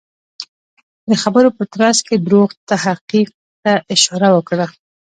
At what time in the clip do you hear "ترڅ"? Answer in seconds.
1.73-1.97